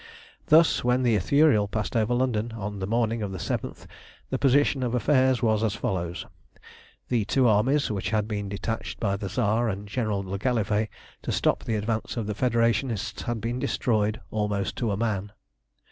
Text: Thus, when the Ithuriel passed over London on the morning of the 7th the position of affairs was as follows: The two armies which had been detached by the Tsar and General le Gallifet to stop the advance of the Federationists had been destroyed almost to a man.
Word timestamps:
Thus, 0.47 0.83
when 0.83 1.03
the 1.03 1.15
Ithuriel 1.15 1.67
passed 1.67 1.95
over 1.95 2.15
London 2.15 2.53
on 2.53 2.79
the 2.79 2.87
morning 2.87 3.21
of 3.21 3.31
the 3.31 3.37
7th 3.37 3.85
the 4.31 4.39
position 4.39 4.81
of 4.81 4.95
affairs 4.95 5.43
was 5.43 5.61
as 5.63 5.75
follows: 5.75 6.25
The 7.09 7.23
two 7.25 7.47
armies 7.47 7.91
which 7.91 8.09
had 8.09 8.27
been 8.27 8.49
detached 8.49 8.99
by 8.99 9.15
the 9.15 9.29
Tsar 9.29 9.69
and 9.69 9.87
General 9.87 10.23
le 10.23 10.39
Gallifet 10.39 10.89
to 11.21 11.31
stop 11.31 11.65
the 11.65 11.75
advance 11.75 12.17
of 12.17 12.25
the 12.25 12.33
Federationists 12.33 13.21
had 13.25 13.39
been 13.39 13.59
destroyed 13.59 14.19
almost 14.31 14.75
to 14.77 14.89
a 14.89 14.97
man. 14.97 15.33